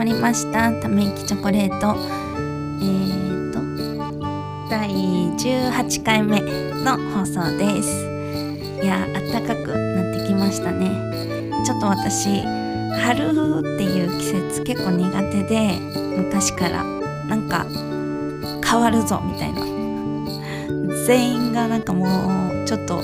[0.00, 0.72] まりました。
[0.80, 1.94] ため息チョコレート。
[2.80, 3.60] えーと
[4.70, 8.08] 第18回目の放送です。
[8.82, 10.88] いや暖かくなってきましたね。
[11.66, 12.40] ちょっと私
[12.98, 13.28] 春
[13.58, 15.78] っていう季節結構苦手で
[16.16, 16.82] 昔から。
[17.28, 17.66] なんか
[18.66, 19.60] 変わるぞみたいな。
[21.06, 23.02] 全員がなんかもうちょっと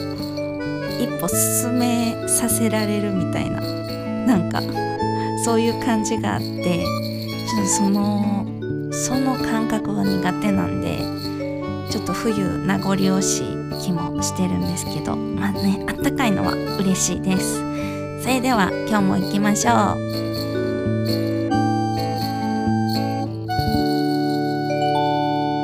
[0.98, 3.60] 一歩進めさせられるみたいな。
[3.60, 4.62] なんか
[5.46, 8.44] そういう感じがあってちょっとその
[8.90, 10.98] その感覚が苦手なんで
[11.88, 17.58] ちょっと冬名残惜しい気もしてるんですけどまあねあったかいのは嬉しいです。
[18.22, 19.74] それでは今日も行きましょう。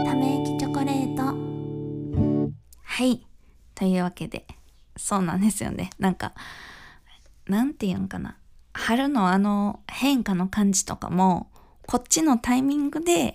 [0.07, 1.25] ため息チョコレート。
[2.85, 3.27] はい。
[3.75, 4.47] というわけで
[4.97, 5.91] そうなんですよね。
[5.99, 6.35] なんか
[7.49, 8.37] なんて言うんかな。
[8.73, 11.51] 春のあの変化の感じとかも
[11.87, 13.35] こっちのタイミングで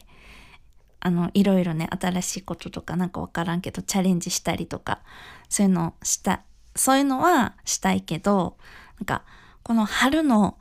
[1.00, 5.02] あのいろいろね新しいこととかなんかわからんけどチャレンジしたりとか
[5.48, 6.42] そういうのした
[6.76, 8.58] そういうのはしたいけど
[9.00, 9.24] なんか
[9.64, 10.58] この春の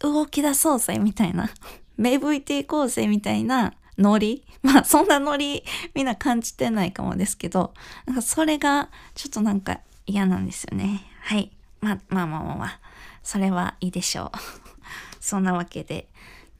[0.00, 1.50] 動き出そうぜみたいな
[1.96, 7.72] 芽吹いていこうぜみたいなノリ まあそんなノリみんな感じてないかもですけど
[8.06, 11.06] なんかそれがちょっとなんか嫌なんですよね。
[11.22, 11.50] はい。
[11.80, 12.80] まあまあまあまあまあ。
[13.24, 14.38] それはいいでしょう。
[15.18, 16.08] そんなわけで。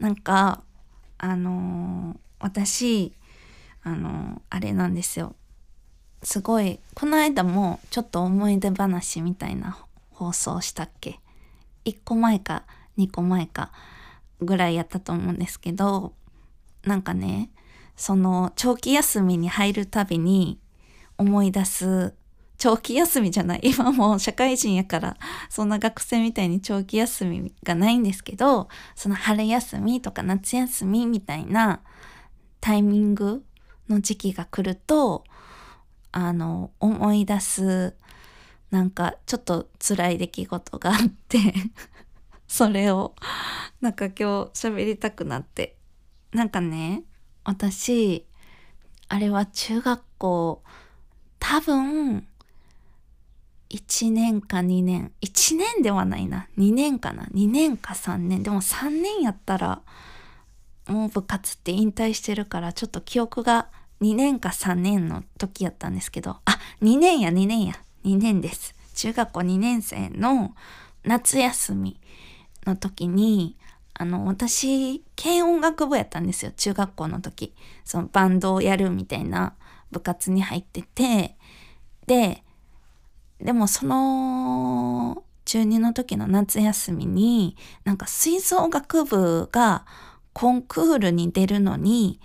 [0.01, 0.65] なんか
[1.19, 3.12] あのー、私
[3.84, 5.37] あのー、あれなんですよ。
[6.25, 9.79] すごいこの間もちょっと思い出話みたいな
[10.11, 11.21] 放送したっけ
[11.84, 12.65] ？1個前か
[12.97, 13.71] 2個前か
[14.41, 16.15] ぐらいやったと思うんですけど
[16.84, 17.51] なんかね
[17.97, 20.59] その長期休みに入るたびに
[21.19, 22.15] 思い出す
[22.65, 23.61] 長期休みじゃない。
[23.77, 25.19] 今もう社会人やから
[25.51, 31.83] そんな学生みたいに長期休みがないんですけどその春休みとか夏休みみたいな
[32.62, 33.45] タイミング
[33.91, 35.25] の時期が来ると
[36.11, 37.97] あの思い出す
[38.71, 41.53] なんかちょっと辛い出来事があって
[42.49, 43.15] それを
[43.83, 44.25] なんか今日
[44.55, 45.77] 喋りたくなって。
[46.33, 47.05] なんかね
[47.44, 48.27] 私
[49.09, 50.62] あれは中学校
[51.38, 52.27] 多分
[53.75, 55.11] 1年か2年。
[55.21, 56.47] 1年ではないな。
[56.57, 57.25] 2年かな。
[57.35, 58.45] 2年か3年。
[58.45, 59.83] でも3年やったら
[60.87, 63.69] もう部活って引退してるからちょっと記憶が
[64.01, 66.37] 2年か3年の時やったんですけど。
[66.45, 67.75] あ2年や2年や。
[68.05, 68.77] 2年です。
[68.95, 70.55] 中学校2年生の
[71.03, 72.01] 夏休み
[72.65, 73.56] の時に
[73.93, 76.53] あの私軽音楽部やったんですよ。
[76.53, 77.53] 中学校の時。
[77.85, 79.55] そのバンドをやるみたいな
[79.91, 81.37] 部活に入ってて。
[82.06, 82.45] で
[83.44, 89.84] でもその中2の時の夏休みになんか吹奏楽部が
[90.32, 92.21] コンクールに出るのに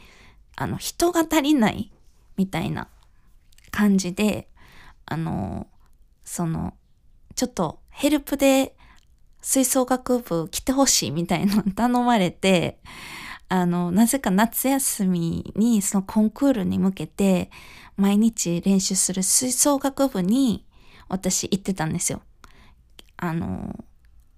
[0.56, 1.92] あの人が足りない
[2.38, 2.88] みたいな
[3.72, 4.48] 感じで
[5.06, 5.68] あの
[6.24, 6.74] その
[7.36, 8.76] ちょっとヘルプで
[9.42, 12.80] 吹奏楽部来てほしいみたいなの頼まれて
[13.50, 17.50] あのなぜか夏休みにそのコンクールに向けて
[17.98, 20.66] 毎日練習する吹奏楽部に
[21.10, 22.22] 私行ってたんですよ。
[23.18, 23.84] あの、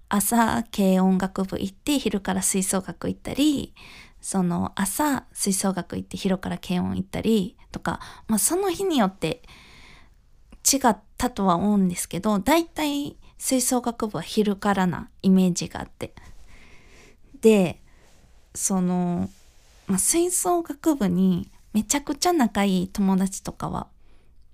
[0.08, 3.74] 朝軽音楽部行って昼から吹奏楽行ったり、
[4.20, 9.42] その朝吹奏楽行って昼から軽音行ったりとか、まあその日によって
[10.70, 16.14] 違ったとは思うんですけど、だいたい吹奏楽部は昼からなイメージがあって。
[17.40, 17.80] で、
[18.54, 19.28] その、
[19.86, 23.88] まあ、吹奏楽部にめちゃくちゃ仲いい友達とかは、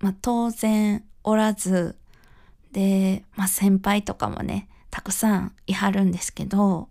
[0.01, 1.97] まあ、当然おらず、
[2.73, 6.89] で、まあ先輩とかもね、たくさんいはるんですけど、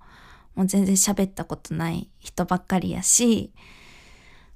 [0.55, 3.51] もう全然喋ったことない人ばっかりやし、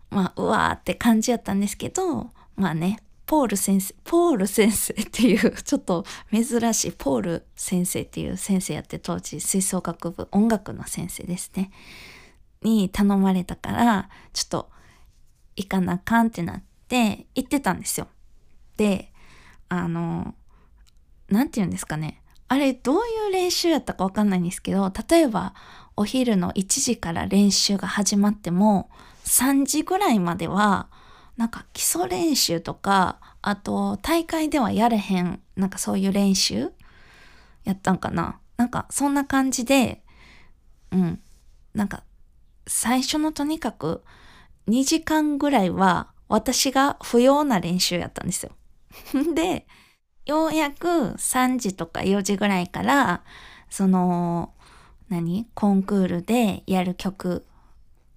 [0.09, 11.71] まあ、うわーって感じやったんですけど、まあね、ポール先生、ポール先生っていう、ちょっと珍しい、ポール先生っていう先生やって当時、吹奏楽部、音楽の先生ですね。
[12.61, 14.69] に頼まれたから、ちょっと
[15.55, 18.07] 行かなあかんってなって行ってたんですよ。
[18.75, 19.13] で、
[19.69, 20.35] あの、
[21.31, 22.21] 何て言うんですかね。
[22.47, 22.99] あれどうい
[23.29, 25.53] う練習やったかわかんないんですけど、例えば
[25.95, 28.89] お昼の1時から練習が始まっても、
[29.23, 30.89] 3時ぐらいまでは、
[31.37, 36.71] なんか基礎練習とか、あと大会ではやれへん、なんかそういう練習
[37.63, 38.39] やったんかな。
[38.57, 40.03] なんかそんな感じで、
[40.91, 41.21] うん。
[41.73, 42.03] なんか
[42.67, 44.03] 最初のとにかく
[44.67, 48.51] 2時間ぐらいは私が不要な練習やったんですよ。
[49.33, 49.67] で、
[50.25, 53.23] ようやく3時とか4時ぐらいから、
[53.69, 54.53] その、
[55.09, 55.45] 何？
[55.53, 57.45] コンクールでやる曲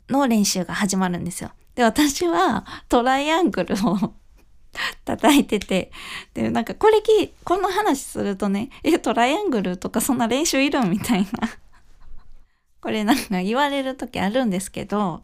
[0.09, 1.51] の練習が始まるんですよ。
[1.75, 4.15] で、私は トライアングルを
[5.05, 5.91] 叩いてて、
[6.35, 11.29] で、なんかこれき、この話するとね、え、トライアングルとかそんな練習いるんみたいな。
[12.81, 15.23] これなんか言われる時あるんですけど、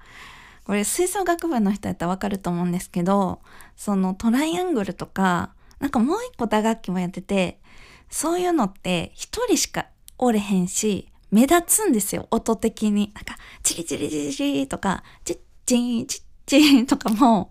[0.64, 3.40] これ吹奏楽部の人やったらわかると思うんですけど、
[3.76, 7.60] そのトライアングルとか、なんかもう一個打楽器もやってて、
[8.08, 9.86] そういうのって一人しか
[10.18, 13.12] おれへんし、目立つんですよ、音的に。
[13.14, 17.50] なんか、チリチリチリチリとか、チッチンチッチンとかも、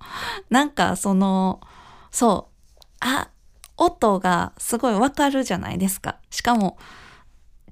[0.49, 1.61] なんかその、
[2.11, 3.29] そう、あ、
[3.77, 6.19] 音がすごいわかるじゃないですか。
[6.29, 6.77] しかも、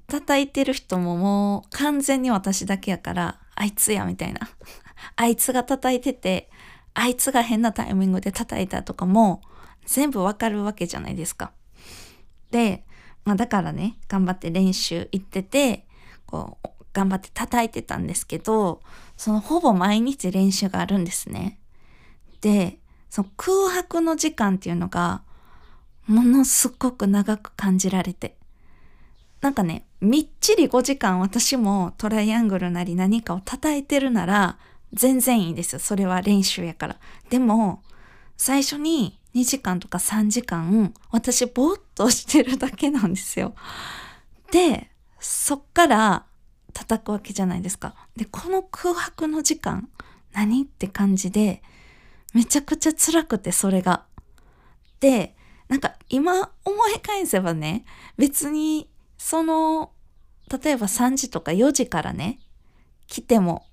[0.06, 4.40] 叩いてる人ももう完全に私だけやから、あいつや、みたいな。
[5.16, 6.50] あいつが叩いてて、
[6.94, 9.42] あいつが変なタイミングで叩いたとかも、
[9.88, 11.50] 全部わかるわけじゃないですか。
[12.50, 12.84] で、
[13.24, 15.86] まあだからね、頑張って練習行ってて、
[16.26, 18.82] こう、頑張って叩いてたんですけど、
[19.16, 21.58] そのほぼ毎日練習があるんですね。
[22.42, 25.22] で、その空白の時間っていうのが、
[26.06, 28.36] ものすごく長く感じられて。
[29.40, 34.58] なんかね、みっちり5時間私もトライアングルなり何かを叩いてるなら、
[34.92, 35.78] 全然いいですよ。
[35.78, 36.96] それは練習やから。
[37.30, 37.82] でも、
[38.36, 43.54] 最初に2時間とか3時間、私ぼーっとしてるだけなんですよ。
[44.50, 44.90] で、
[45.20, 46.26] そっから
[46.72, 47.94] 叩くわけじゃないですか。
[48.16, 49.88] で、この空白の時間、
[50.32, 51.62] 何って感じで、
[52.34, 54.06] めちゃくちゃ辛くて、それが。
[55.00, 55.36] で、
[55.68, 57.84] なんか今思い返せばね、
[58.16, 59.92] 別に、その、
[60.62, 62.40] 例えば3時とか4時からね、
[63.06, 63.66] 来ても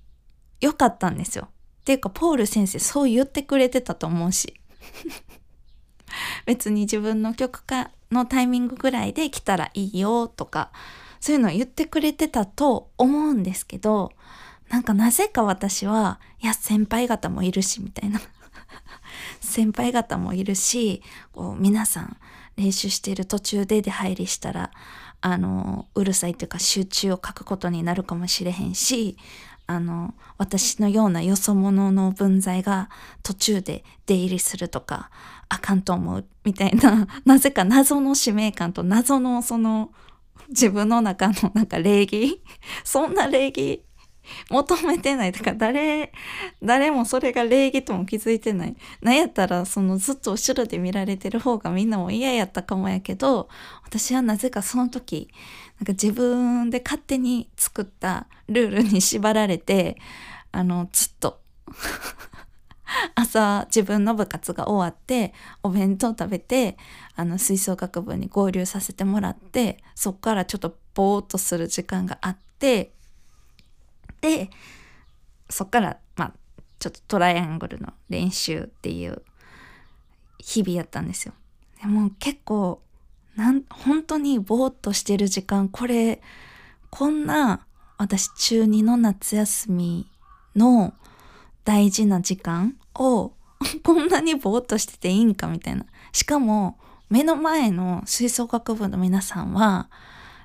[0.60, 1.48] よかったんですよ。
[1.80, 4.60] っていうか、ポール先生そう言ってくれてたと思うし。
[6.46, 10.70] 別に自分の曲かのタイミングぐらいで来たらいいよとか、
[11.20, 14.12] そういうのを言ってくれてたと思うんですけど、
[14.68, 18.20] なんかなぜか私は、いや、先輩方もいるし、みたいな。
[19.40, 21.02] 先輩方もいるし、
[21.32, 22.16] こう皆さん
[22.56, 24.70] 練習している途中で出入りしたら、
[25.20, 29.16] あの、うるさいというか集中を欠くことになるかもしれへんし、
[29.66, 32.88] あの、私のようなよそ者の分際が
[33.22, 35.10] 途中で出入りするとか、
[35.48, 39.92] あかんと思う、みたいな、 なぜか謎の使命感と謎のその、
[40.48, 42.40] 自分の中のなんか礼儀
[42.84, 43.82] そんな礼儀
[44.50, 45.32] 求めてない。
[45.32, 46.12] だから誰、
[46.62, 48.76] 誰もそれが礼儀とも気づいてない。
[49.00, 53.48] なんやったら、そのずっと後ろで見られてる方がみんなも嫌やったかもやけど、
[53.84, 55.28] 私はなぜかその時、
[55.78, 59.96] なんか自分で勝手に作ったルールに縛られて、
[60.52, 61.42] あの、ずっと
[63.14, 66.76] 朝自分の部活が終わってお弁当食べて
[67.14, 72.92] あの吹奏楽部に合流させてもらってそっからちょっとぼーっとする時間があって
[74.20, 74.50] で
[75.50, 76.32] そっからまあ
[76.78, 79.22] ちょっとトライアングルの練習っていう
[80.38, 81.34] 日々やったんですよ。
[81.80, 82.82] でも結構
[83.36, 86.20] なん本当にぼーっとしてる時間これ
[86.90, 87.66] こんな
[87.98, 90.10] 私中2の夏休み
[90.54, 90.94] の
[91.64, 93.32] 大事な時間を
[93.82, 95.86] こんなにぼーっとしてていいんかみたいな。
[96.12, 96.78] しかも
[97.08, 99.88] 目の前の吹奏楽部の皆さんは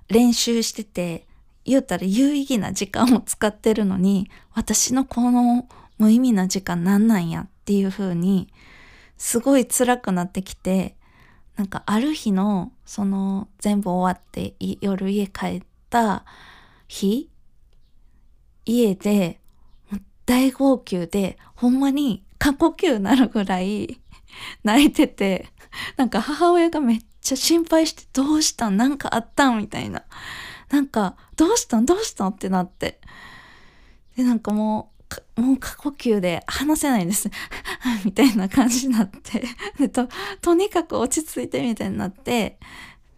[0.09, 1.25] 練習してて
[1.65, 5.67] 言うたら有意義な時間を使ってるのに私のこの
[5.97, 8.49] 無意味な時間なんなんやっていう風に
[9.17, 10.95] すごい辛くなってきて
[11.55, 16.25] なんかある日のその全部終わって夜家帰った
[16.87, 17.29] 日
[18.65, 19.39] 家で
[20.25, 23.99] 大号泣でほんまに過呼吸なるぐらい
[24.63, 25.49] 泣いてて
[25.97, 28.77] なんか母親がめっちゃ心配してどうしたん？
[28.77, 29.57] なんかあったん？
[29.59, 30.03] みたいな。
[30.69, 31.85] なんかどうしたん？
[31.85, 32.29] どうしたん？
[32.29, 32.99] ってなって。
[34.15, 34.91] でなんかも
[35.37, 37.29] うもう過呼吸で話せないんです。
[38.05, 39.43] みたいな感じになって
[39.79, 40.07] でと
[40.41, 42.59] とにかく落ち着いてみたいになって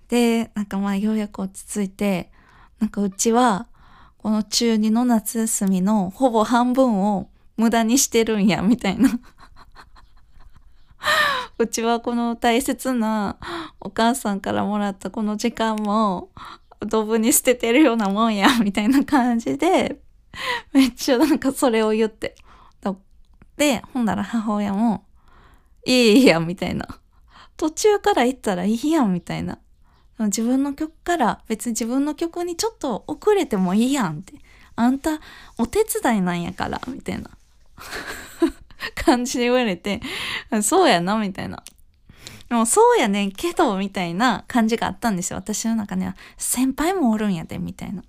[0.08, 2.32] でなんかまあようやく落ち着いて
[2.80, 3.68] なんかうちは
[4.24, 9.10] この中2の夏休みのほぼ半分を無駄にしてるんや、みたいな。
[11.60, 13.38] うちはこの大切な
[13.80, 16.30] お母さんからもらったこの時間も
[16.80, 20.00] ドブに捨ててるようなもんや、みたいな感じで、
[20.72, 22.36] めっちゃなんかそれを言って。
[23.58, 25.06] で、ほんなら母親も、
[25.86, 26.88] いいや、みたいな。
[27.58, 29.60] 途中から行ったらいいやん、みたいな。
[30.20, 34.34] 自分の曲から別に自分の曲にちょっと遅れてもいいやんって。
[34.76, 35.20] あんた
[35.58, 37.30] お手伝いなんやから、みたいな
[38.96, 40.02] 感じで言われて、
[40.64, 41.64] そうやな、みたいな。
[42.50, 45.38] でもそうやねんけど、みたいな感じがあったんですよ。
[45.38, 46.16] 私の中には。
[46.38, 48.04] 先輩もおるんやで、みたいな。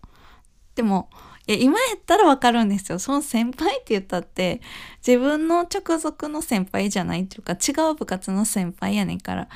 [0.74, 1.08] でも
[1.46, 4.62] いや今やったらわかるんですよその先輩って言ったって
[5.06, 9.48] 自分の直属の先輩じゃないっていうか違う部活の先輩やねんから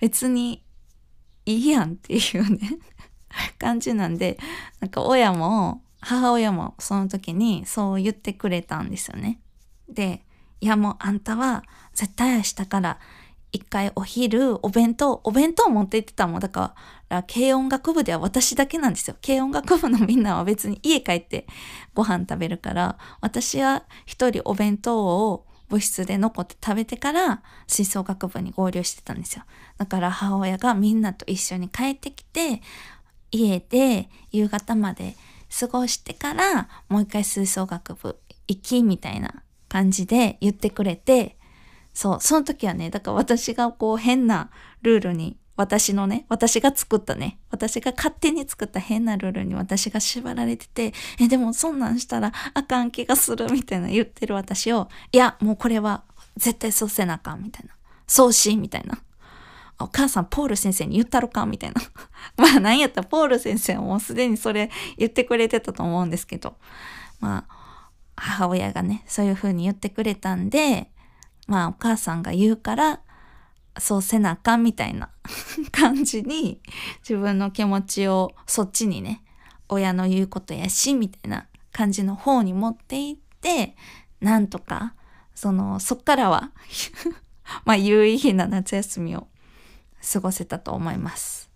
[0.00, 0.62] 別に
[1.46, 2.78] いいやんっていうね
[3.58, 4.38] 感じなんで
[4.80, 9.40] なんか親も母親もその時にそう言ってくれたんですよね。
[9.88, 10.24] で
[10.60, 11.64] いやもうあんたは
[11.94, 12.98] 絶対明日から
[13.52, 16.40] 一回お昼、お弁当、お弁当持って行ってたもん。
[16.40, 16.74] だか
[17.08, 19.16] ら、軽音楽部では私だけなんですよ。
[19.24, 21.46] 軽音楽部のみんなは別に家帰って
[21.94, 29.44] ご飯食べるから、私は一人お弁当を部室で残って食べてから吹奏楽部に合流してたんですよ。
[29.76, 32.62] だから母親がみんなと一緒に帰ってきて、
[33.30, 35.14] 家で夕方まで
[35.60, 41.37] 過ごしてからもう一回吹奏楽部行きみたいな感じで言ってくれて、
[41.98, 44.50] そう、その時はね、だから私がこう変な
[44.82, 56.04] ルールに、私のね、私が作ったね、私が勝手に作った変なルールに私が縛られてて、え、でもそんなんしたらあかん気がするみたいな言ってる私を、いや、もうこれは
[56.36, 57.74] 絶対そうせなあかんみたいな。
[58.06, 59.00] そうしみたいな。
[59.80, 61.82] お母さん、ポール先生に言ったろかみたいな。
[62.38, 66.58] まあ、なんやったら、ポール先生はもうすでにそれ言ってくれてたと思うんですけど、
[67.18, 70.92] まあ、母親がね、そういう風に言ってくれたんで、
[71.48, 73.00] まあお母さんが言うから
[73.78, 75.10] そうせなあかんみたいな
[75.72, 76.60] 感じに
[77.00, 79.24] 自分の気持ちをそっちにね
[79.68, 83.76] 親の言うことやしみたいな感じの方に持っていって
[84.20, 84.94] なんとか
[85.34, 86.52] そのそっからは
[87.64, 89.28] まあ有意義な夏休みを
[90.12, 91.50] 過ごせたと思います。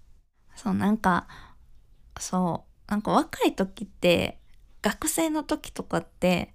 [0.57, 1.27] そうなんか
[2.19, 4.39] そうなんか若い時って
[4.81, 6.55] 学生の時とかって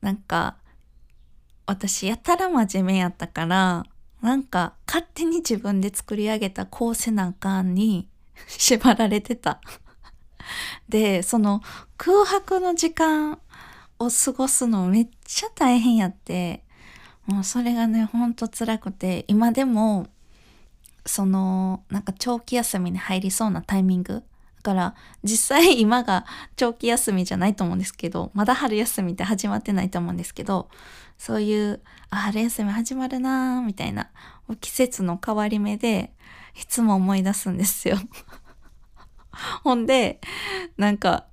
[0.00, 0.56] なんか
[1.66, 3.84] 私やたら真面目やったから、
[4.22, 8.08] なんか勝手に自分で作り上げたこうせなあかんに
[8.48, 9.60] 縛られてた。
[10.88, 11.62] で、その
[11.96, 13.40] 空白の時間
[13.98, 16.64] を過ごすのめっちゃ大変やって、
[17.26, 20.06] もうそれがね、ほんと辛くて、今でも、
[21.04, 24.22] その、なんか長期休みに入りそうなタイミング
[24.66, 30.68] だから実際今が長期休みじゃないと思うんですけどまだ春休みって始まってないと思うんですけど
[31.18, 31.80] そういう
[32.10, 34.10] あ春休み始まるなーみたいな
[34.60, 36.12] 季節の変わり目で
[36.54, 37.96] いつも思い出すんですよ。
[39.62, 40.20] ほんで
[40.76, 41.26] なんか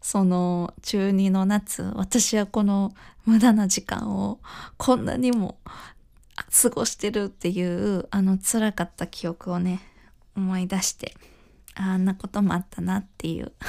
[0.00, 2.94] その中2の夏私はこの
[3.26, 4.40] 無駄な時間を
[4.78, 5.58] こんなにも
[6.62, 9.80] 過ごしてるっていうあの辛かった記憶をね
[10.36, 11.14] 思い出して
[11.74, 13.52] あんなこともあったなっていう。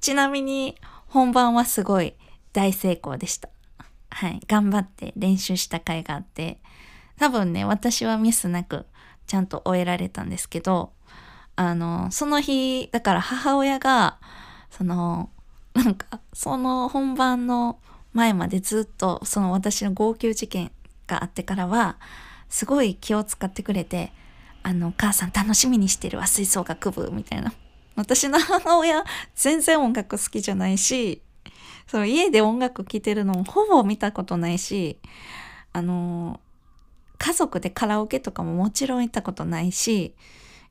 [0.00, 0.76] ちなみに
[1.08, 2.14] 本番はすごい
[2.56, 3.50] 大成功でした。
[4.08, 4.40] はい。
[4.48, 6.58] 頑張って練習した甲斐があって、
[7.18, 8.86] 多分ね、私はミスなく
[9.26, 10.94] ちゃんと終えられたんですけど、
[11.54, 14.18] あの、その日、だから母親が、
[14.70, 15.28] その、
[15.74, 17.78] なんか、その本番の
[18.14, 20.72] 前までずっと、その私の号泣事件
[21.06, 21.98] があってからは、
[22.48, 24.14] すごい気を使ってくれて、
[24.62, 27.52] あの、母さん楽しみにしてるわ、吹奏楽部、みたいな。
[27.96, 31.20] 私の母親、全然音楽好きじゃないし、
[31.86, 34.98] その家で音楽聴いてるのほぼ見たことないし、
[35.72, 36.40] あの、
[37.18, 40.14] 家族でカラオケとかももちろん行ったことないし、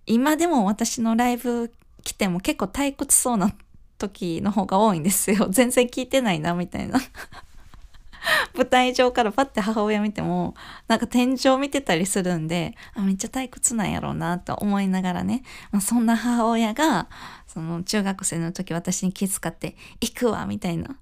[0.06, 1.72] 今でも私のライブ
[2.04, 3.54] 来ても結構退屈そうな
[3.98, 5.48] 時の方が多いんですよ。
[5.52, 7.00] 全然聞いてないな、みたいな。
[8.56, 10.56] 舞台上からパッて母親見ても、
[10.88, 17.08] なんか天井見てたりするんで、あめっちゃ退屈なんやろうなと思いながらね、まあ、そんな母親が、
[17.48, 20.98] その中学生の時私に気遣って、行くわみたいな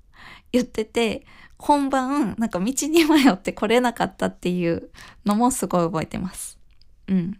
[0.53, 1.25] 言ってて、
[1.57, 4.89] 本番、なんか道に迷って来れなかったっていう
[5.25, 6.60] のもすごい覚えてます。
[7.07, 7.39] うん。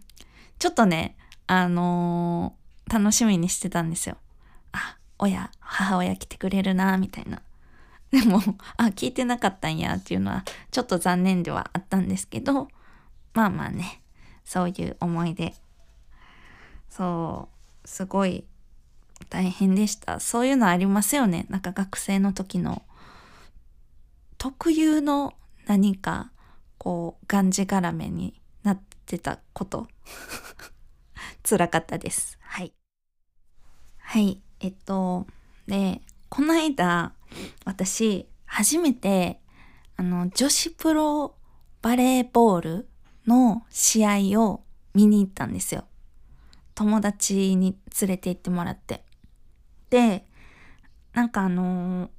[0.58, 1.16] ちょっとね、
[1.46, 4.16] あのー、楽しみにしてたんですよ。
[4.72, 7.40] あ、親、母親来てくれるな、みたいな。
[8.10, 8.40] でも、
[8.76, 12.68] あ、聞いてなかったんやっていうのは、ちょっと残念ではあったんですけど、
[13.32, 14.02] まあまあね、
[14.44, 15.54] そういう思い出。
[16.88, 17.48] そ
[17.84, 18.44] う、すごい
[19.28, 20.18] 大変でした。
[20.18, 21.46] そういうのありますよね。
[21.48, 22.82] なんか学生の時の
[24.44, 25.32] 特有の
[25.64, 26.30] 何か
[26.76, 29.88] こうがんじがらめになってたこと。
[31.48, 32.36] 辛かったです。
[32.42, 32.74] はい。
[33.96, 34.42] はい。
[34.60, 35.26] えっと、
[35.66, 37.14] で、この間、
[37.64, 39.40] 私、初めて、
[39.96, 41.34] あの、女子プロ
[41.80, 42.88] バレーボール
[43.26, 45.86] の試合を見に行ったんですよ。
[46.74, 49.06] 友達に連れて行ってもらって。
[49.88, 50.28] で、
[51.14, 52.10] なんかあの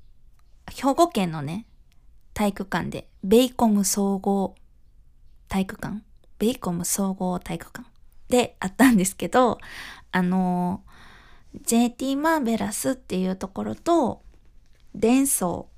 [0.66, 1.68] ー、兵庫県のね、
[2.36, 4.56] 体育館で、ベイコム総合
[5.48, 6.04] 体育館？
[6.38, 7.88] ベイコム総合体育館？
[8.28, 9.58] であったんですけど、
[10.12, 10.84] あの、
[11.64, 14.22] JT マーベラスっていうところと、
[14.94, 15.70] 伝送。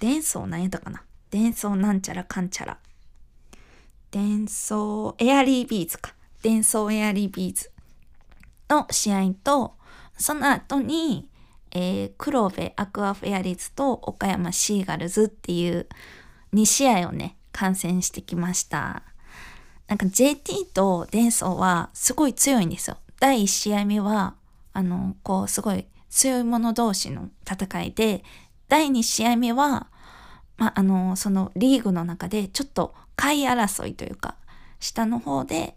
[0.00, 1.04] 伝送何やったかな？
[1.30, 2.78] 伝送なんちゃらかんちゃら。
[4.10, 6.14] 伝送エアリービーズか。
[6.42, 7.70] 伝送エアリービーズ
[8.70, 9.76] の試合と、
[10.16, 11.28] その後に、
[11.72, 15.88] えー、黒部アクアフェアリーズと岡山シーガルズっていう
[16.54, 19.02] 2試合をね、観戦してきました。
[19.88, 22.96] なんか JT とデンソーはすごい強いんですよ。
[23.20, 24.34] 第1試合目は、
[24.72, 28.24] あの、こう、すごい強い者同士の戦いで、
[28.68, 29.88] 第2試合目は、
[30.56, 34.36] まあ、あの、そのリーグの中でちょっと下位争いというか、
[34.80, 35.76] 下の方で、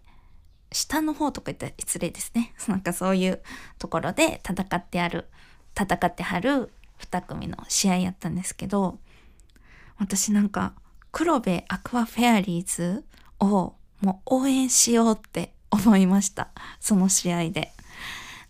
[0.72, 2.54] 下の方とか言ったら失礼ですね。
[2.68, 3.42] なんかそういう
[3.78, 5.28] ところで戦ってある、
[5.76, 8.98] 戦ってはる2組の試合やったんですけど、
[9.98, 10.74] 私なんか
[11.12, 13.04] 黒部アクアフェアリーズ
[13.40, 16.48] をもう応援しようって思いました。
[16.80, 17.72] その試合で。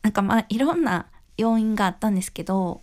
[0.02, 1.06] なんかまあいろんな
[1.36, 2.82] 要因があったんですけど、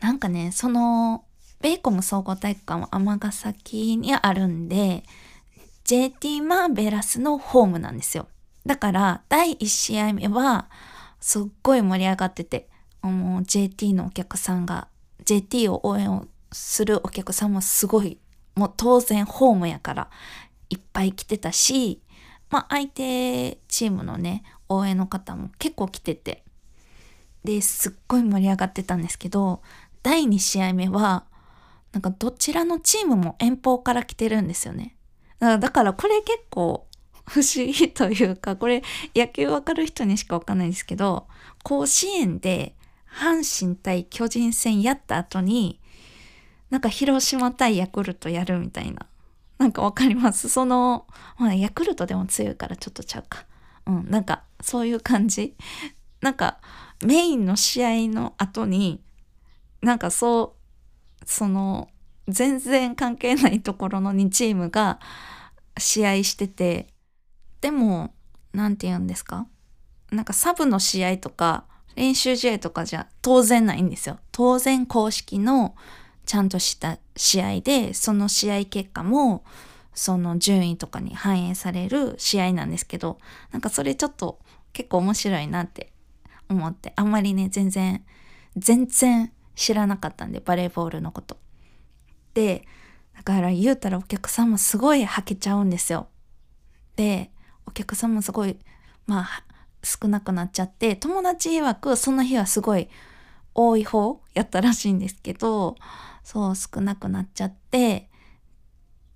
[0.00, 1.24] なんかね、その、
[1.60, 5.02] ベーコム総合体育館は尼崎にあるんで、
[5.84, 8.28] JT マーベラスのホームなんですよ。
[8.64, 10.68] だから、第1試合目は、
[11.20, 12.67] すっごい盛り上がってて、
[13.02, 14.88] もう JT のお客さんが、
[15.24, 18.18] JT を応援をするお客さんもすごい、
[18.54, 20.10] もう当然ホームやから
[20.70, 22.02] いっぱい来てたし、
[22.50, 26.44] まあ相手チームのね、応援の方も結構来てて、
[27.44, 29.62] で、すっごい盛り上がってたんですけど、
[30.02, 31.24] 第2試合目は、
[31.92, 34.96] なんかどちらのチームも遠方から来てるんですよね。
[35.40, 36.86] だからこれ結構
[37.26, 38.82] 不思議というか、これ
[39.14, 41.28] 野球わかる人にしかわかんないんですけど、
[41.62, 42.74] 甲子園で
[43.18, 45.80] 阪神対巨人戦やった後に、
[46.70, 49.06] なんか広島対ヤクルトやるみたいな。
[49.58, 50.48] なんかわかります？
[50.48, 51.06] その、
[51.36, 53.44] まあ、ヤクルトでも強いからちょっとちゃうか。
[53.86, 55.56] うん、なんかそういう感じ。
[56.20, 56.58] なんか
[57.04, 59.02] メインの試合の後に、
[59.82, 60.56] なんかそ
[61.20, 61.88] う、その、
[62.28, 65.00] 全然関係ないところの2チームが
[65.78, 66.88] 試合してて、
[67.60, 68.14] でも、
[68.52, 69.46] なんて言うんですか？
[70.12, 71.64] なんかサブの試合とか
[71.96, 74.18] 練習試合とかじゃ当然ないんですよ。
[74.32, 75.74] 当然公式の
[76.26, 79.44] ちゃんとした試合で、その試合結果も、
[79.94, 83.18] その順位とかに反映される試合なんですけど、
[83.50, 84.38] なんかそれちょっと
[84.72, 85.92] 結構面白いなって
[86.48, 88.04] 思って、あんまりね、全然、
[88.56, 91.36] 全然知らなかったんで、バレーボールのこと。
[92.34, 92.64] で、
[93.16, 96.08] だから言うたらお客さんもすごいはけちゃうんですよ。
[96.94, 97.32] で、
[97.66, 98.56] お客さんもすごい、
[99.06, 99.44] まあ、
[99.88, 102.88] 少なくなっちゃって、友達曰くその日はすごい
[103.54, 105.76] 多い方やったらしいんですけど、
[106.22, 108.10] そう少なくなっちゃって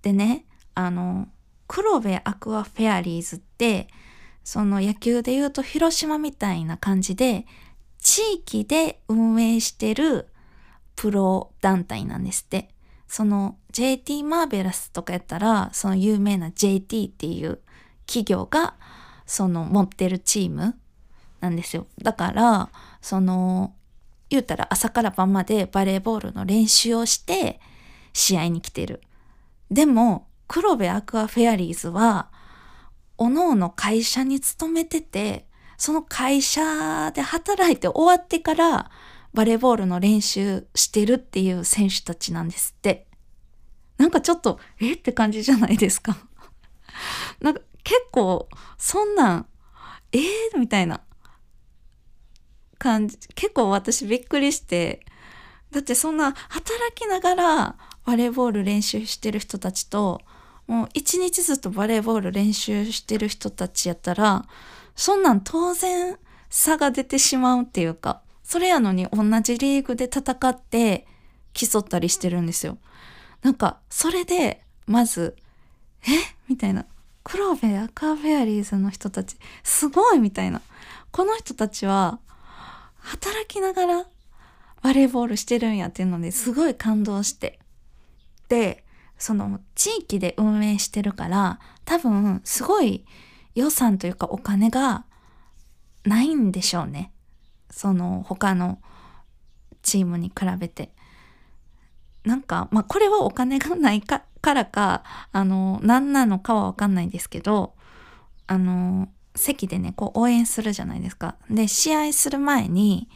[0.01, 1.27] でねあの
[1.67, 3.87] 黒部アクアフェアリーズって
[4.43, 7.45] その野球で言うと広島みたいな感じで
[7.99, 10.27] 地域で運営してる
[10.95, 12.73] プロ団体なんですって。
[13.05, 17.59] その JT マーベラスとかやったらその有名な JT っていう
[18.07, 18.73] 企業が
[19.25, 20.75] その持ってるチーム
[21.41, 21.87] なんですよ。
[22.01, 22.69] だから
[23.01, 23.73] その
[24.29, 27.59] 言うたら朝から晩までバレーボールの練習をして
[28.13, 29.01] 試合に来てる。
[29.69, 32.29] でも、黒部アクアフェアリーズは、
[33.17, 38.91] おのおの会社に勤めてて、その会社で働いて終わってから
[39.33, 43.07] バレーボールの練習してるっていう選手たちなんですって。
[43.97, 44.93] なんかちょっと、え？
[44.93, 46.17] って感じじゃないですか。
[47.41, 49.45] なんか結構、そんなん、
[50.11, 51.01] えー、みたいな。
[52.79, 55.05] 感じ、結構私びっくりして、
[55.71, 60.21] だってそんな働きながらバレーボール練習してる人たちと、
[60.67, 64.45] もう一日ずっとバレーボール練習してる人たちやったら、
[64.95, 66.17] そんなん当然
[66.49, 71.07] 差が出てしまうっていうか、それやのに同じリーグで戦って
[71.53, 72.77] 競ったりしてるんですよ。
[73.41, 75.37] なんか、それで、まず、
[76.05, 76.07] え？
[76.49, 76.85] みたいな。
[77.23, 80.61] 黒部アカーフェアリーズの人たち、すごいみたいな。
[81.11, 82.19] この人たちは、
[82.97, 84.05] 働きながら
[84.81, 87.59] バレーボールしてるんやっていうのですごい感動して。
[88.49, 88.83] で、
[89.17, 93.05] その地域で運営してるから多分すごい
[93.55, 95.05] 予算というかお金が
[96.03, 97.11] ないんでしょうね。
[97.69, 98.79] その他の
[99.81, 100.91] チームに比べて。
[102.25, 107.73] なんか、まあこれはお金がないかからか、あの、何なのかはわかんないんですけど、
[108.45, 111.37] あの、席でね、こう応援するじゃないですか。
[111.49, 113.09] で、試合する前に、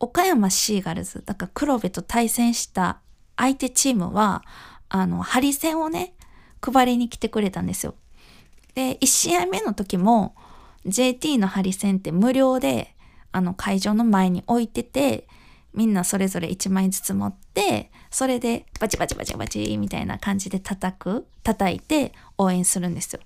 [0.00, 3.00] 岡山シーガルズ、だから黒部と対戦した
[3.36, 4.42] 相手チームは、
[4.88, 6.14] あの、ハリセンをね、
[6.62, 7.94] 配りに来てくれたんですよ。
[8.74, 10.34] で、1試合目の時も、
[10.86, 12.96] JT のハリセンって無料で
[13.32, 15.28] あの会場の前に置いてて、
[15.72, 23.20] みんなそれぞれ1枚ずつ持って、それでバチバチバチバチみたいな感じで叩く、叩いて応援するんですよ。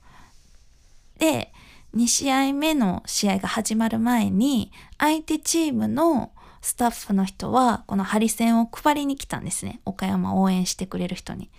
[1.19, 1.53] で、
[1.95, 9.81] 2試合目の試合が始まる前に、相手チームのスタッフの人は、このハリセンを配りに来たんですね。
[9.85, 11.51] 岡山応援してくれる人に。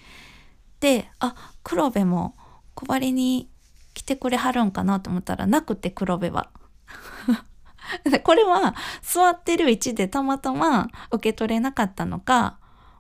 [0.80, 2.36] で、あ、黒部も
[2.76, 3.50] 配りに
[3.94, 6.50] 来てくれはるんかなと思ったら、なくて黒部は。
[8.24, 12.58] これは座ってる位置でたまたま受け取れなかったのか、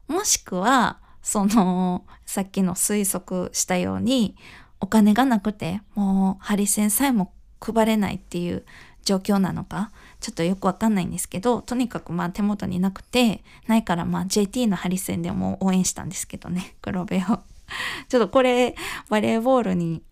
[0.07, 4.35] もしくは、その、さっきの推測したように、
[4.79, 8.65] お金がなくて、もうハリセンさえも配れないっていう
[9.03, 17.19] 状況なのか、ちょっとよくわかんないんですけど、とにかくまあ手元になくて、ないからまあ JT のハリセンでも応援したんですけどね、黒部を。
[18.09, 18.75] ちょっとこれ、
[19.09, 20.03] バレーボールに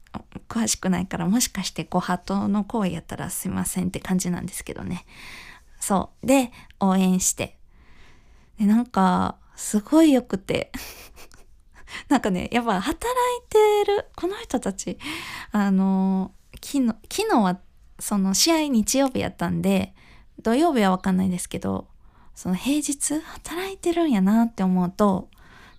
[0.47, 5.06] 詳しくないから、もしかしてご法度の行為やったらすいませんって感じなんですけどね。
[5.80, 6.28] そう。
[6.28, 7.58] で、応援して。
[8.60, 10.71] で、なんか、すごい良くて
[12.10, 14.97] なんかね、やっぱ働いてる、この人たち、
[15.52, 17.60] あの、昨日、昨日は
[17.99, 19.93] その試合日曜日やったんで、
[20.41, 21.88] 土曜日はわかんないですけど、
[22.36, 25.30] その平日働いてるんやなって思うと、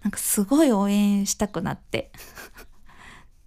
[0.03, 2.13] なんかすごい応援したくなって。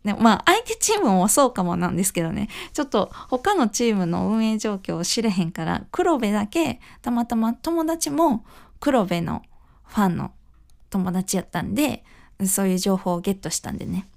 [0.03, 8.45] でまあ相手チームもそうかもなんですけどねちょっと他のチームの運営状況を知れへんから黒部だけたまたま友達も
[8.79, 9.43] 黒部の
[9.85, 10.31] ファンの
[10.89, 12.03] 友達やったんで
[12.45, 14.07] そういう情報をゲットしたんでね。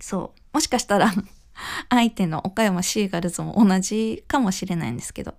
[0.00, 0.40] そう。
[0.52, 1.12] もしかしたら
[1.88, 5.34] 相手の岡山シーガルズも同じかもしれないんですけど。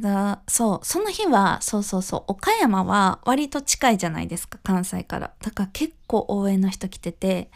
[0.00, 5.34] だそう、その日は、そうそうそう、岡山は割と近いじゃないですか、関西から。
[5.40, 7.50] だから結構応援の人来てて、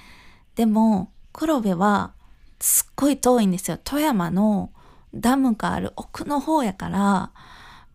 [0.58, 2.14] でも、黒部は
[2.58, 3.78] すっごい遠いんですよ。
[3.84, 4.72] 富山の
[5.14, 7.30] ダムがある奥の方やから、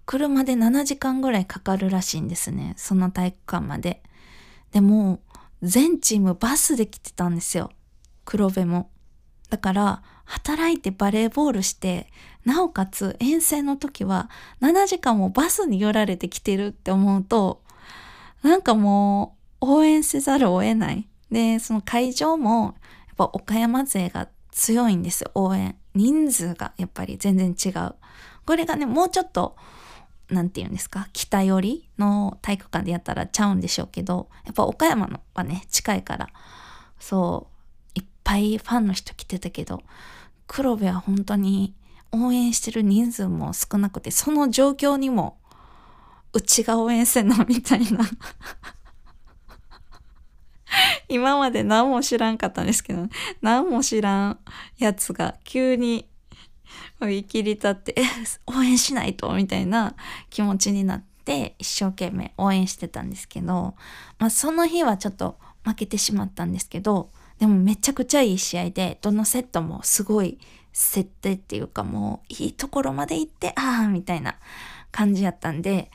[0.05, 2.73] 車で7時間ぐらいかかるらしいんですね。
[2.77, 4.01] その体育館まで。
[4.71, 5.19] でも、
[5.61, 7.69] 全チームバスで来てたんですよ。
[8.23, 8.89] 黒部も。
[9.49, 12.07] だから、働いてバレーボールして、
[12.45, 14.29] なおかつ遠征の時は
[14.61, 17.61] 7時間もバスに寄られてきてるって思うと、
[18.41, 21.09] なんかもう応援せざるを得ない。
[21.33, 22.75] で、その会場も
[23.07, 25.75] やっぱ岡山勢が強いんですよ、応援。
[25.95, 27.95] 人数がやっぱり全然違う。
[28.45, 29.55] これがね、もうちょっと
[30.29, 36.29] なんて言うんですか、北寄りの体育館でやったらちゃうんでしょうけど、やっぱ岡山のはね、近いから、
[36.99, 37.47] そ
[37.95, 39.83] う、いっぱいファンの人来てたけど、
[40.47, 41.73] 黒部は本当に
[42.11, 45.37] 応援してる人数も少なくて、その状況にも、
[46.33, 47.99] うちが応援せんのみたいな
[51.09, 53.07] 今まで何も知らんかったんですけど、
[53.41, 54.39] 何も知らん
[54.77, 56.07] やつが急に
[57.01, 57.95] 言い切り立って、
[58.47, 59.95] 応援しないとみたいな
[60.29, 63.75] 気持ちになって一生懸命応援してたんですけど、
[64.19, 70.39] まあその日はちょっと負けてしまったんですけど、でもめちゃくちゃいい試合で、どのセットもすごい
[70.71, 74.35] 設定っていうかもういいところまで行って、ああ、みたいな
[74.91, 75.91] 感じやったんで、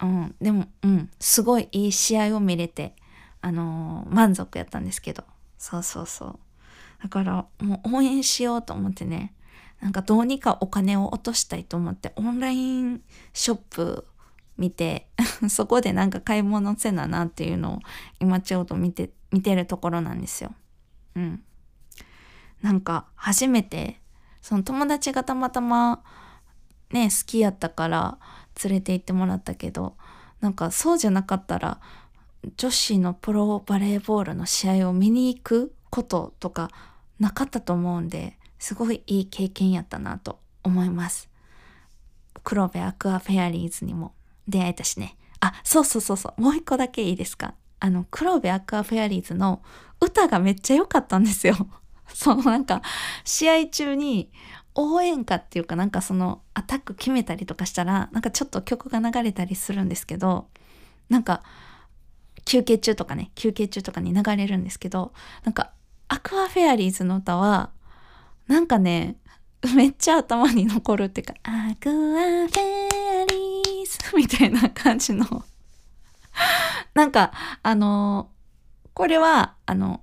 [0.00, 2.94] うん、でも、うん、すごいいい試合を見れて、
[3.40, 5.24] あのー、満足やったんですけど、
[5.58, 6.38] そうそうそう。
[7.02, 9.34] だからもう応援しようと思ってね、
[9.80, 13.00] なんかどうにかお金を落としたいと思ってオンライン
[13.32, 14.06] ショップ
[14.56, 15.08] 見て
[15.48, 17.78] そこでなんか買い物せななっていうのを
[18.18, 20.52] 今ちょうど見て見てるところなんですよ。
[21.14, 21.42] うん。
[22.62, 24.00] なんか初めて
[24.42, 26.02] その友達がたまたま
[26.90, 28.18] ね好きやったから
[28.64, 29.96] 連れて行ってもらったけど
[30.40, 31.80] なんかそうじゃなかったら
[32.56, 36.70] 女子のプロバレーボールの試合を見に行くこととか
[37.18, 41.28] なかったと思うんですごいいい経験やったなと思います。
[42.44, 44.14] 黒部アクアフェアリーズにも
[44.46, 45.16] 出会えたしね。
[45.40, 46.40] あ、そうそうそうそう。
[46.40, 49.62] もう一個だけいいですかあの、黒部アクアフェアリーズの
[50.00, 51.54] 歌がめっちゃ良かったんですよ。
[52.12, 52.82] そのなんか、
[53.24, 54.30] 試合中に
[54.74, 60.48] 応援歌っていうかなんかそのアタック決めたりとかしたら、なんかちょっと曲が流れたりするんですけど、
[61.08, 61.42] なんか、
[62.48, 65.12] 休憩中とかね、休憩中とかに流れるんですけど、
[65.44, 65.70] なんか、
[66.08, 67.70] アクアフェアリーズの歌は、
[68.46, 69.16] なんかね、
[69.76, 75.26] めっちゃ頭に残るっていうか、アクアフェアリーズ みたいな感じの
[76.94, 77.32] なんか、
[77.62, 78.30] あの
[78.94, 80.02] これは、あの、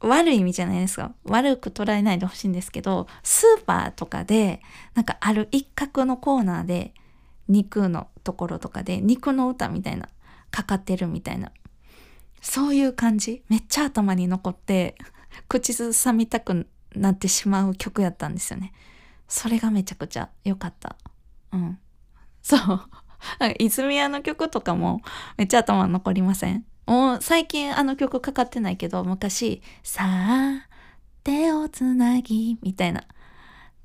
[0.00, 1.12] 悪い意味じゃないですか。
[1.24, 4.62] 悪く捉えないでほしいんですけど、スーパーとかで、
[4.94, 6.94] なんかある一角のコーナーで、
[7.48, 10.08] 肉のところとかで、肉の歌みたいな、
[10.50, 11.52] かかってるみたいな。
[12.42, 14.96] そういう感じめっちゃ頭に残って、
[15.48, 18.72] 口ずさみたくなってしまう曲やったんですよね。
[19.28, 20.96] それがめちゃくちゃ良かった。
[21.52, 21.78] うん。
[22.42, 22.88] そう。
[23.60, 25.00] 泉谷の曲とかも
[25.38, 26.66] めっちゃ頭残りません？
[26.86, 30.68] もう最近あの曲かかってないけど、昔、さあ、
[31.22, 33.04] 手をつなぎ、みたいな。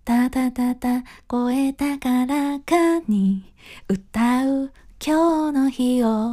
[0.04, 3.54] たたたた、声高らかに
[3.88, 4.74] 歌う
[5.06, 6.32] 今日の日を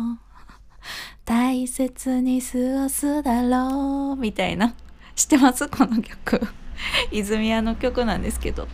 [1.25, 4.75] 大切に過ごすだろう、みたいな。
[5.17, 5.69] 知ってます？
[5.69, 6.41] この曲。
[7.11, 8.69] 泉谷の曲なんですけど。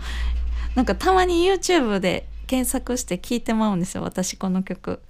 [0.75, 5.01] なんかたまに YouTube で検索して聴いてまうんですよ、私この曲。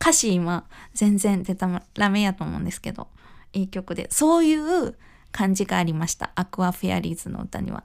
[0.00, 3.08] 歌詞今全然出たらめやと思うんですけど、
[3.52, 4.08] いい曲で。
[4.10, 4.94] そういう
[5.32, 6.32] 感じがありました。
[6.34, 7.84] アクアフェアリーズの歌には。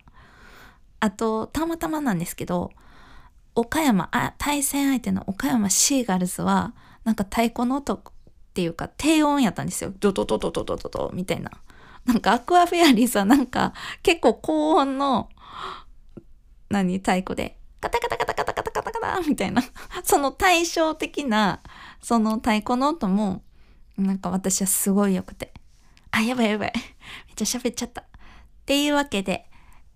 [0.99, 2.71] あと、たまたまなんですけど、
[3.55, 8.01] 岡山、あ、対戦相手の岡山シーガルズは、なんか太鼓の音
[8.49, 9.93] っていうか低音やったんですよ。
[9.99, 11.51] ドドドドドドドドみたいな。
[12.05, 15.29] なんかアクアフェアリーズはなんか結構高音の、
[16.69, 19.61] 何、太鼓で、カタカタカタカタカタカタカタみたいな。
[20.03, 21.61] その対照的な
[22.01, 23.43] その太鼓の音も、
[23.97, 25.53] なんか私はすごい良くて。
[26.11, 26.73] あ、やばいやばい。
[27.27, 28.01] めっちゃ喋っちゃった。
[28.01, 28.05] っ
[28.65, 29.45] ていうわけで、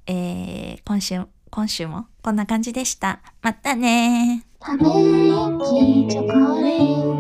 [0.05, 3.21] えー、今週、今週もこんな感じでした。
[3.41, 7.12] またねため息チョコ